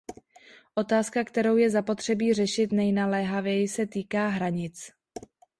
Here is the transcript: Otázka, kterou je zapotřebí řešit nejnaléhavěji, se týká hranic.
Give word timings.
Otázka, 0.75 1.23
kterou 1.23 1.57
je 1.57 1.69
zapotřebí 1.69 2.33
řešit 2.33 2.71
nejnaléhavěji, 2.71 3.67
se 3.67 3.85
týká 3.87 4.27
hranic. 4.27 4.91